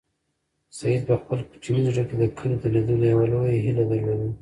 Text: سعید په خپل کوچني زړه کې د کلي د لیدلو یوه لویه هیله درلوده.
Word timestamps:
سعید 0.77 1.01
په 1.09 1.15
خپل 1.21 1.39
کوچني 1.49 1.81
زړه 1.87 2.03
کې 2.09 2.15
د 2.17 2.23
کلي 2.37 2.55
د 2.61 2.65
لیدلو 2.73 3.05
یوه 3.13 3.25
لویه 3.31 3.63
هیله 3.65 3.83
درلوده. 3.91 4.29